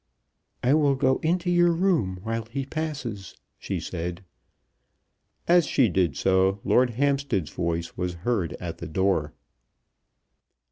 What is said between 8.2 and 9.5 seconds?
heard at the door.